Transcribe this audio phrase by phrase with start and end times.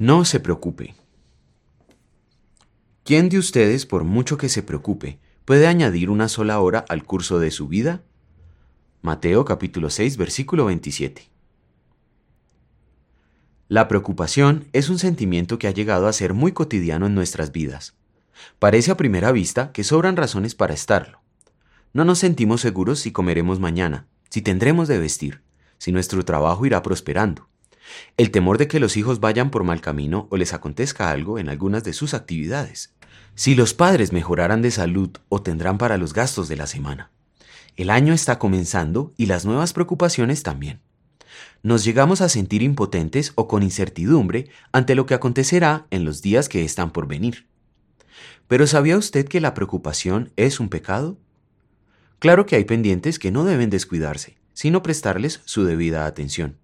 [0.00, 0.94] No se preocupe.
[3.04, 7.38] ¿Quién de ustedes, por mucho que se preocupe, puede añadir una sola hora al curso
[7.38, 8.00] de su vida?
[9.02, 11.28] Mateo capítulo 6, versículo 27.
[13.68, 17.94] La preocupación es un sentimiento que ha llegado a ser muy cotidiano en nuestras vidas.
[18.58, 21.20] Parece a primera vista que sobran razones para estarlo.
[21.92, 25.42] No nos sentimos seguros si comeremos mañana, si tendremos de vestir,
[25.76, 27.50] si nuestro trabajo irá prosperando.
[28.16, 31.48] El temor de que los hijos vayan por mal camino o les acontezca algo en
[31.48, 32.94] algunas de sus actividades.
[33.34, 37.10] Si los padres mejorarán de salud o tendrán para los gastos de la semana.
[37.76, 40.80] El año está comenzando y las nuevas preocupaciones también.
[41.62, 46.48] Nos llegamos a sentir impotentes o con incertidumbre ante lo que acontecerá en los días
[46.48, 47.46] que están por venir.
[48.48, 51.18] Pero ¿sabía usted que la preocupación es un pecado?
[52.18, 56.59] Claro que hay pendientes que no deben descuidarse, sino prestarles su debida atención.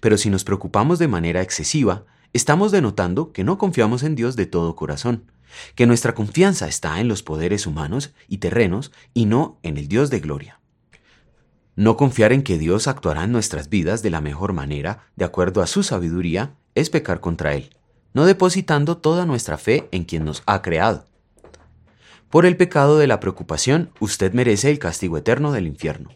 [0.00, 4.46] Pero si nos preocupamos de manera excesiva, estamos denotando que no confiamos en Dios de
[4.46, 5.30] todo corazón,
[5.74, 10.10] que nuestra confianza está en los poderes humanos y terrenos y no en el Dios
[10.10, 10.60] de gloria.
[11.76, 15.62] No confiar en que Dios actuará en nuestras vidas de la mejor manera, de acuerdo
[15.62, 17.76] a su sabiduría, es pecar contra Él,
[18.12, 21.06] no depositando toda nuestra fe en quien nos ha creado.
[22.30, 26.10] Por el pecado de la preocupación, usted merece el castigo eterno del infierno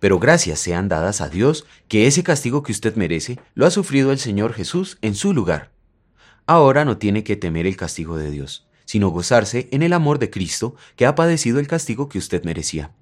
[0.00, 4.12] pero gracias sean dadas a Dios que ese castigo que usted merece lo ha sufrido
[4.12, 5.70] el Señor Jesús en su lugar.
[6.46, 10.30] Ahora no tiene que temer el castigo de Dios, sino gozarse en el amor de
[10.30, 12.92] Cristo que ha padecido el castigo que usted merecía.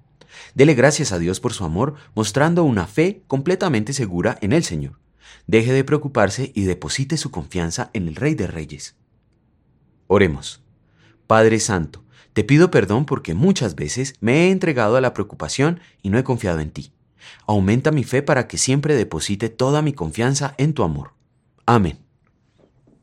[0.53, 4.99] Dele gracias a Dios por su amor, mostrando una fe completamente segura en el Señor.
[5.47, 8.95] Deje de preocuparse y deposite su confianza en el Rey de Reyes.
[10.07, 10.61] Oremos.
[11.27, 12.03] Padre Santo,
[12.35, 16.25] te pido perdón porque muchas veces me he entregado a la preocupación y no he
[16.25, 16.91] confiado en ti.
[17.47, 21.13] Aumenta mi fe para que siempre deposite toda mi confianza en tu amor.
[21.65, 22.04] Amén.